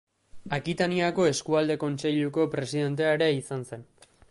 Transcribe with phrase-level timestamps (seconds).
[0.55, 3.89] Akitaniako Eskualde Kontseiluko presidentea ere izan zen.